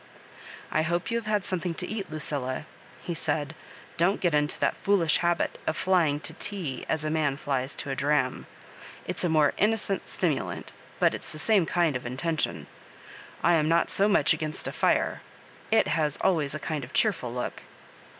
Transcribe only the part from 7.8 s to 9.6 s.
a dram. It's a more